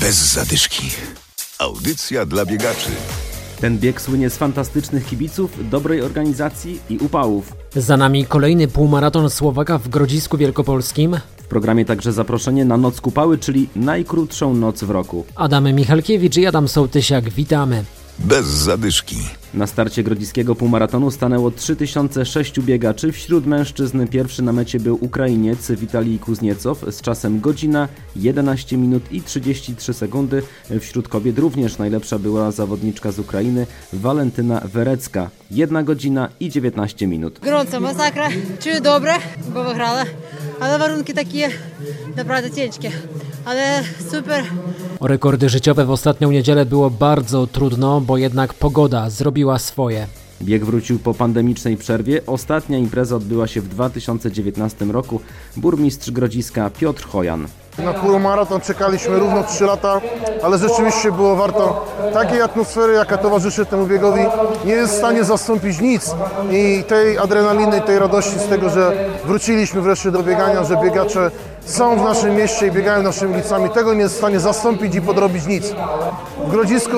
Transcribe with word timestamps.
Bez 0.00 0.32
zadyszki. 0.32 0.90
Audycja 1.58 2.26
dla 2.26 2.46
biegaczy. 2.46 2.90
Ten 3.60 3.78
bieg 3.78 4.00
słynie 4.00 4.30
z 4.30 4.36
fantastycznych 4.36 5.06
kibiców, 5.06 5.70
dobrej 5.70 6.02
organizacji 6.02 6.80
i 6.90 6.98
upałów. 6.98 7.52
Za 7.76 7.96
nami 7.96 8.26
kolejny 8.26 8.68
półmaraton 8.68 9.30
Słowaka 9.30 9.78
w 9.78 9.88
Grodzisku 9.88 10.36
Wielkopolskim. 10.38 11.16
W 11.36 11.46
programie 11.46 11.84
także 11.84 12.12
zaproszenie 12.12 12.64
na 12.64 12.76
Noc 12.76 13.00
Kupały, 13.00 13.38
czyli 13.38 13.68
najkrótszą 13.76 14.54
noc 14.54 14.84
w 14.84 14.90
roku. 14.90 15.24
Adam 15.34 15.72
Michalkiewicz 15.72 16.36
i 16.36 16.46
Adam 16.46 16.68
Sołtysiak, 16.68 17.30
witamy. 17.30 17.84
Bez 18.18 18.46
zadyszki. 18.46 19.16
Na 19.54 19.66
starcie 19.66 20.02
grodziskiego 20.02 20.54
półmaratonu 20.54 21.10
stanęło 21.10 21.50
3006 21.50 22.60
biegaczy. 22.60 23.12
Wśród 23.12 23.46
mężczyzn 23.46 24.06
pierwszy 24.06 24.42
na 24.42 24.52
mecie 24.52 24.80
był 24.80 24.98
Ukrainiec 25.04 25.70
Witalij 25.70 26.18
Kuzniecow 26.18 26.84
z 26.90 27.00
czasem 27.00 27.40
godzina 27.40 27.88
11 28.16 28.76
minut 28.76 29.12
i 29.12 29.22
33 29.22 29.94
sekundy. 29.94 30.42
Wśród 30.80 31.08
kobiet 31.08 31.38
również 31.38 31.78
najlepsza 31.78 32.18
była 32.18 32.50
zawodniczka 32.50 33.12
z 33.12 33.18
Ukrainy 33.18 33.66
Walentyna 33.92 34.60
Werecka. 34.60 35.30
1 35.50 35.84
godzina 35.84 36.28
i 36.40 36.50
19 36.50 37.06
minut. 37.06 37.38
Gorąco, 37.38 37.80
masakra. 37.80 38.28
Czuję 38.60 38.80
dobre, 38.80 39.12
bo 39.54 39.64
wygrała, 39.64 40.04
ale 40.60 40.78
warunki 40.78 41.14
takie 41.14 41.48
naprawdę 42.16 42.50
ciężkie. 42.50 42.90
Ale 43.44 43.82
super. 44.10 44.44
O 45.00 45.06
rekordy 45.06 45.48
życiowe 45.48 45.84
w 45.84 45.90
ostatnią 45.90 46.30
niedzielę 46.30 46.66
było 46.66 46.90
bardzo 46.90 47.46
trudno, 47.46 48.00
bo 48.00 48.16
jednak 48.16 48.54
pogoda 48.54 49.10
zrobiła 49.10 49.58
swoje. 49.58 50.06
Bieg 50.42 50.64
wrócił 50.64 50.98
po 50.98 51.14
pandemicznej 51.14 51.76
przerwie. 51.76 52.20
Ostatnia 52.26 52.78
impreza 52.78 53.16
odbyła 53.16 53.46
się 53.46 53.60
w 53.60 53.68
2019 53.68 54.84
roku. 54.84 55.20
Burmistrz 55.56 56.10
Grodziska 56.10 56.70
Piotr 56.70 57.06
Chojan. 57.08 57.46
Na 57.78 57.92
półmaraton 57.92 58.60
czekaliśmy 58.60 59.18
równo 59.18 59.44
3 59.44 59.64
lata, 59.64 60.00
ale 60.42 60.58
rzeczywiście 60.58 61.12
było 61.12 61.36
warto. 61.36 61.86
Takiej 62.12 62.42
atmosfery, 62.42 62.92
jaka 62.92 63.18
towarzyszy 63.18 63.66
temu 63.66 63.86
biegowi, 63.86 64.20
nie 64.64 64.72
jest 64.72 64.94
w 64.94 64.98
stanie 64.98 65.24
zastąpić 65.24 65.80
nic. 65.80 66.14
I 66.50 66.84
tej 66.88 67.18
adrenaliny, 67.18 67.80
tej 67.80 67.98
radości 67.98 68.38
z 68.38 68.48
tego, 68.48 68.70
że 68.70 69.08
wróciliśmy 69.24 69.80
wreszcie 69.80 70.10
do 70.10 70.22
biegania, 70.22 70.64
że 70.64 70.76
biegacze 70.76 71.30
są 71.68 71.96
w 71.96 72.02
naszym 72.02 72.34
mieście 72.34 72.66
i 72.66 72.72
biegają 72.72 73.02
naszymi 73.02 73.34
ulicami, 73.34 73.70
tego 73.70 73.94
nie 73.94 74.00
jest 74.00 74.14
w 74.14 74.18
stanie 74.18 74.40
zastąpić 74.40 74.94
i 74.94 75.00
podrobić 75.00 75.46
nic. 75.46 75.74
W 76.44 76.50
Grodzisku 76.50 76.96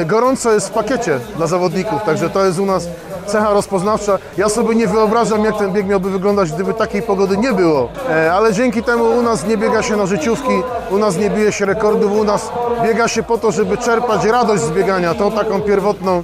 e, 0.00 0.04
gorąco 0.04 0.52
jest 0.52 0.68
w 0.68 0.70
pakiecie 0.70 1.20
dla 1.36 1.46
zawodników, 1.46 2.02
także 2.02 2.30
to 2.30 2.44
jest 2.44 2.58
u 2.58 2.66
nas 2.66 2.88
cecha 3.26 3.52
rozpoznawcza. 3.52 4.18
Ja 4.36 4.48
sobie 4.48 4.74
nie 4.74 4.86
wyobrażam, 4.86 5.44
jak 5.44 5.58
ten 5.58 5.72
bieg 5.72 5.86
miałby 5.86 6.10
wyglądać, 6.10 6.52
gdyby 6.52 6.74
takiej 6.74 7.02
pogody 7.02 7.36
nie 7.36 7.52
było. 7.52 7.88
E, 8.10 8.32
ale 8.32 8.52
dzięki 8.52 8.82
temu 8.82 9.04
u 9.04 9.22
nas 9.22 9.46
nie 9.46 9.56
biega 9.56 9.82
się 9.82 9.96
na 9.96 10.06
życiówki, 10.06 10.62
u 10.90 10.98
nas 10.98 11.16
nie 11.16 11.30
bije 11.30 11.52
się 11.52 11.66
rekordów, 11.66 12.12
u 12.12 12.24
nas 12.24 12.50
biega 12.84 13.08
się 13.08 13.22
po 13.22 13.38
to, 13.38 13.52
żeby 13.52 13.78
czerpać 13.78 14.24
radość 14.24 14.62
z 14.62 14.70
biegania, 14.70 15.14
tą 15.14 15.32
taką 15.32 15.60
pierwotną 15.60 16.22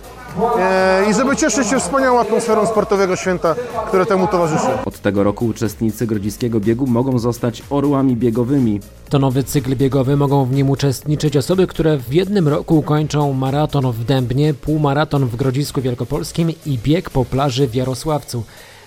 i 1.11 1.15
żeby 1.15 1.37
cieszyć 1.37 1.69
się 1.69 1.81
wspaniałą 1.81 2.21
atmosferą 2.21 2.67
sportowego 2.67 3.17
święta, 3.17 3.55
które 3.89 4.07
temu 4.07 4.27
towarzyszy. 4.27 4.67
Od 4.85 4.99
tego 4.99 5.23
roku 5.23 5.47
uczestnicy 5.47 6.07
grodziskiego 6.07 6.61
biegu 6.61 6.87
mogą 6.87 7.19
zostać 7.19 7.63
orłami 7.71 8.17
biegowymi. 8.17 8.81
To 9.09 9.19
nowy 9.19 9.45
cykl 9.45 9.77
biegowy, 9.77 10.17
mogą 10.17 10.45
w 10.45 10.53
nim 10.53 10.71
uczestniczyć 10.71 11.37
osoby, 11.37 11.67
które 11.67 11.99
w 11.99 12.13
jednym 12.13 12.49
roku 12.49 12.79
ukończą 12.79 13.33
maraton 13.33 13.93
w 13.93 14.05
Dębnie, 14.05 14.55
półmaraton 14.55 15.27
w 15.27 15.37
Grodzisku 15.37 15.81
Wielkopolskim 15.81 16.53
i 16.67 16.79
bieg 16.79 17.11
po 17.11 17.25
plaży 17.25 17.69
w 17.69 17.75
Jarosławcu. 17.75 18.45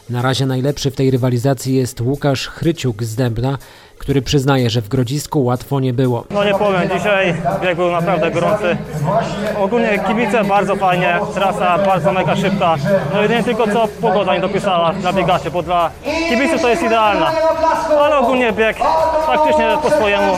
Na 0.10 0.22
razie 0.22 0.46
najlepszy 0.46 0.92
w 0.92 0.96
tej 0.96 1.12
rywalizacji 1.12 1.76
jest 1.76 2.02
Łukasz 2.02 2.48
Chryciuk 2.48 3.04
z 3.04 3.16
Dębna, 3.16 3.58
który 3.98 4.22
przyznaje, 4.22 4.70
że 4.70 4.82
w 4.82 4.88
Grodzisku 4.88 5.44
łatwo 5.44 5.80
nie 5.80 5.94
było. 5.94 6.24
No 6.30 6.44
nie 6.44 6.52
powiem, 6.52 6.90
dzisiaj 6.98 7.36
bieg 7.62 7.76
był 7.76 7.92
naprawdę 7.92 8.32
gorący. 8.32 8.78
Ogólnie 9.60 10.00
kibice 10.08 10.44
bardzo 10.44 10.76
fajnie, 10.76 11.20
trasa 11.34 11.78
bardzo 11.78 12.14
mega 12.14 12.36
szybka. 12.36 12.76
No 13.14 13.22
jedynie 13.22 13.44
tylko 13.44 13.68
co 13.68 13.88
pogoda 14.02 14.36
nie 14.36 14.42
dopisała 14.42 14.94
dla 14.94 15.14
biegaczy, 15.14 15.52
bo 15.52 15.64
dla 15.64 15.92
kibiców 16.30 16.62
to 16.62 16.70
jest 16.70 16.84
idealna. 16.84 17.32
Ale 18.00 18.18
ogólnie 18.18 18.54
bieg 18.54 18.78
faktycznie 19.26 19.78
po 19.82 19.90
swojemu, 19.90 20.38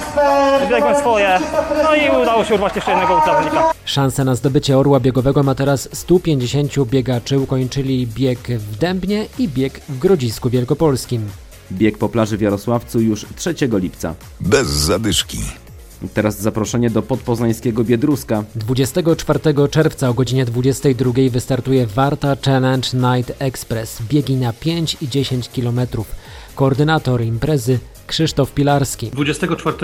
biegłem 0.69 0.95
swoje. 0.95 1.39
No 1.83 1.95
i 1.95 2.21
udało 2.21 2.43
się 2.43 2.53
urwać 2.55 2.75
jeszcze 2.75 2.91
jednego 2.91 3.21
zawodnika. 3.25 3.71
Szansę 3.85 4.23
na 4.23 4.35
zdobycie 4.35 4.77
orła 4.77 4.99
biegowego 4.99 5.43
ma 5.43 5.55
teraz 5.55 5.89
150 5.93 6.85
biegaczy. 6.85 7.39
Ukończyli 7.39 8.07
bieg 8.07 8.39
w 8.39 8.77
Dębnie 8.77 9.25
i 9.39 9.47
bieg 9.47 9.79
w 9.89 9.99
Grodzisku 9.99 10.49
Wielkopolskim. 10.49 11.29
Bieg 11.71 11.97
po 11.97 12.09
plaży 12.09 12.37
w 12.37 12.41
Jarosławcu 12.41 12.99
już 12.99 13.25
3 13.35 13.55
lipca. 13.71 14.15
Bez 14.39 14.67
zadyszki. 14.67 15.37
Teraz 16.13 16.41
zaproszenie 16.41 16.89
do 16.89 17.01
podpoznańskiego 17.01 17.83
Biedruska. 17.83 18.43
24 18.55 19.39
czerwca 19.71 20.09
o 20.09 20.13
godzinie 20.13 20.45
22 20.45 21.11
wystartuje 21.31 21.87
Warta 21.87 22.35
Challenge 22.45 22.87
Night 22.93 23.35
Express. 23.39 24.01
Biegi 24.09 24.35
na 24.35 24.53
5 24.53 24.97
i 25.01 25.09
10 25.09 25.49
km. 25.49 25.79
Koordynator 26.55 27.23
imprezy 27.23 27.79
Krzysztof 28.07 28.53
Pilarski. 28.53 29.11
24 29.11 29.77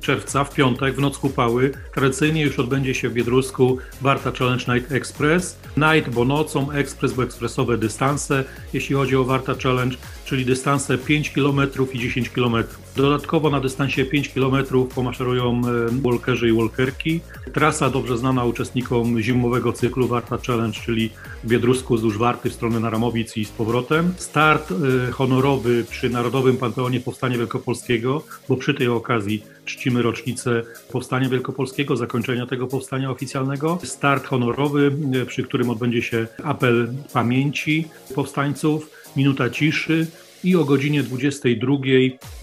czerwca 0.00 0.44
w 0.44 0.54
piątek 0.54 0.94
w 0.94 0.98
noc 0.98 1.18
kupały 1.18 1.72
tradycyjnie 1.94 2.42
już 2.42 2.58
odbędzie 2.58 2.94
się 2.94 3.08
w 3.08 3.12
Biedrusku 3.12 3.78
Warta 4.00 4.32
Challenge 4.32 4.74
Night 4.74 4.92
Express. 4.92 5.58
Night, 5.76 6.14
bo 6.14 6.24
nocą, 6.24 6.72
Express, 6.72 7.12
bo 7.12 7.22
ekspresowe 7.22 7.78
dystanse, 7.78 8.44
jeśli 8.72 8.94
chodzi 8.94 9.16
o 9.16 9.24
Warta 9.24 9.54
Challenge, 9.62 9.96
czyli 10.24 10.44
dystanse 10.44 10.98
5 10.98 11.30
km 11.30 11.60
i 11.92 11.98
10 11.98 12.30
km. 12.30 12.54
Dodatkowo 12.96 13.50
na 13.50 13.60
dystansie 13.60 14.04
5 14.04 14.28
km 14.28 14.56
pomaszerują 14.94 15.60
walkerzy 16.02 16.48
i 16.48 16.52
walkerki. 16.52 17.20
Trasa 17.52 17.90
dobrze 17.90 18.18
znana 18.18 18.44
uczestnikom 18.44 19.20
zimowego 19.20 19.72
cyklu 19.72 20.08
Warta 20.08 20.38
Challenge, 20.46 20.80
czyli 20.84 21.10
w 21.44 21.48
Biedrusku 21.48 21.94
wzdłuż 21.94 22.18
Warty 22.18 22.50
w 22.50 22.54
stronę 22.54 22.80
Naramowic 22.80 23.36
i 23.36 23.44
z 23.44 23.50
powrotem. 23.50 24.14
Start 24.16 24.72
honorowy 25.12 25.84
przy 25.90 26.10
Narodowym 26.10 26.56
Panteonie 26.56 27.00
Powstania 27.00 27.38
Wielkopolskiego, 27.38 28.22
bo 28.48 28.56
przy 28.56 28.74
tej 28.74 28.88
okazji 28.88 29.42
czcimy 29.64 30.02
rocznicę 30.02 30.62
Powstania 30.92 31.28
Wielkopolskiego, 31.28 31.96
zakończenia 31.96 32.46
tego 32.46 32.66
powstania 32.66 33.10
oficjalnego. 33.10 33.78
Start 33.84 34.26
honorowy, 34.26 34.92
przy 35.26 35.42
którym 35.42 35.70
odbędzie 35.70 36.02
się 36.02 36.26
apel 36.44 36.92
pamięci 37.12 37.88
powstańców, 38.14 38.90
minuta 39.16 39.50
ciszy 39.50 40.06
i 40.44 40.56
o 40.56 40.64
godzinie 40.64 41.02
22 41.02 41.76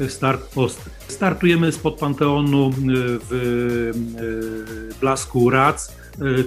start 0.08 0.58
ostry. 0.58 0.92
Startujemy 1.08 1.72
spod 1.72 2.00
Panteonu 2.00 2.72
w 3.30 3.92
blasku 5.02 5.50
rac 5.50 5.96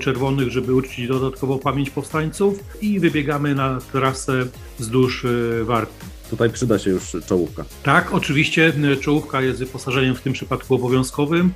czerwonych, 0.01 0.51
żeby 0.51 0.75
uczcić 0.75 1.09
dodatkowo 1.09 1.59
pamięć 1.59 1.91
powstańców 1.91 2.65
i 2.81 3.01
wybiegamy 3.01 3.55
na 3.55 3.79
trasę 3.93 4.47
wzdłuż 4.79 5.27
Warty. 5.63 6.05
Tutaj 6.31 6.51
przyda 6.51 6.79
się 6.79 6.91
już 6.91 7.17
czołówka. 7.27 7.65
Tak, 7.83 8.15
oczywiście 8.15 8.73
czołówka 9.01 9.43
jest 9.43 9.59
wyposażeniem 9.59 10.15
w 10.15 10.21
tym 10.21 10.33
przypadku 10.33 10.75
obowiązkowym. 10.75 11.53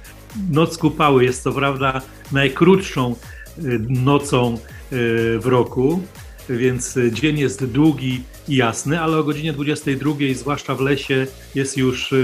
Noc 0.51 0.79
Kupały 0.79 1.25
jest 1.25 1.43
co 1.43 1.53
prawda 1.53 2.03
najkrótszą 2.33 3.17
nocą 3.89 4.59
w 5.39 5.43
roku, 5.45 6.03
więc 6.49 6.99
dzień 7.13 7.39
jest 7.39 7.65
długi 7.65 8.23
i 8.49 8.57
jasny, 8.57 9.01
ale 9.01 9.19
o 9.19 9.25
godzinie 9.25 9.53
22, 9.53 10.13
zwłaszcza 10.35 10.75
w 10.75 10.81
lesie, 10.81 11.27
jest 11.55 11.77
już 11.77 12.15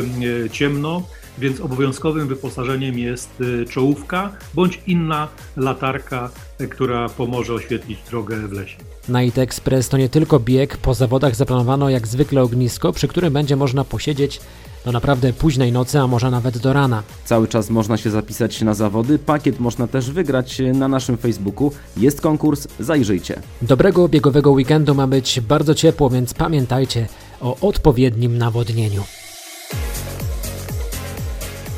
ciemno, 0.52 1.02
więc 1.38 1.60
obowiązkowym 1.60 2.28
wyposażeniem 2.28 2.98
jest 2.98 3.42
czołówka 3.70 4.32
bądź 4.54 4.80
inna 4.86 5.28
latarka, 5.56 6.30
która 6.70 7.08
pomoże 7.08 7.54
oświetlić 7.54 7.98
drogę 8.10 8.36
w 8.36 8.52
lesie. 8.52 8.76
Night 9.08 9.38
Express 9.38 9.88
to 9.88 9.96
nie 9.96 10.08
tylko 10.08 10.40
bieg, 10.40 10.76
po 10.76 10.94
zawodach 10.94 11.36
zaplanowano 11.36 11.90
jak 11.90 12.06
zwykle 12.06 12.42
ognisko, 12.42 12.92
przy 12.92 13.08
którym 13.08 13.32
będzie 13.32 13.56
można 13.56 13.84
posiedzieć 13.84 14.40
do 14.84 14.92
naprawdę 14.92 15.32
późnej 15.32 15.72
nocy, 15.72 15.98
a 15.98 16.06
może 16.06 16.30
nawet 16.30 16.58
do 16.58 16.72
rana. 16.72 17.02
Cały 17.24 17.48
czas 17.48 17.70
można 17.70 17.96
się 17.96 18.10
zapisać 18.10 18.62
na 18.62 18.74
zawody, 18.74 19.18
pakiet 19.18 19.60
można 19.60 19.86
też 19.86 20.10
wygrać 20.10 20.62
na 20.74 20.88
naszym 20.88 21.16
Facebooku. 21.16 21.72
Jest 21.96 22.20
konkurs, 22.20 22.68
zajrzyjcie. 22.80 23.40
Dobrego 23.62 24.08
biegowego 24.08 24.50
weekendu 24.50 24.94
ma 24.94 25.06
być 25.06 25.40
bardzo 25.40 25.74
ciepło, 25.74 26.10
więc 26.10 26.34
pamiętajcie 26.34 27.06
o 27.40 27.56
odpowiednim 27.60 28.38
nawodnieniu. 28.38 29.02